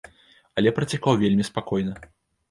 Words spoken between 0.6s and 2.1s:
Але працякаў вельмі спакойна.